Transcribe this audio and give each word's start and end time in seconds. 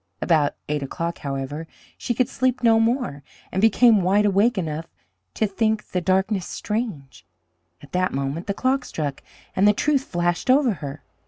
About 0.19 0.55
eight 0.67 0.81
o'clock, 0.81 1.19
however, 1.19 1.67
she 1.95 2.15
could 2.15 2.27
sleep 2.27 2.63
no 2.63 2.79
more, 2.79 3.21
and 3.51 3.61
became 3.61 4.01
wide 4.01 4.25
awake 4.25 4.57
enough 4.57 4.87
to 5.35 5.45
think 5.45 5.89
the 5.91 6.01
darkness 6.01 6.47
strange. 6.47 7.23
At 7.83 7.91
that 7.91 8.11
moment 8.11 8.47
the 8.47 8.55
clock 8.55 8.83
struck, 8.83 9.21
and 9.55 9.67
the 9.67 9.73
truth 9.73 10.05
flashed 10.05 10.49
over 10.49 10.73
her. 10.81 11.03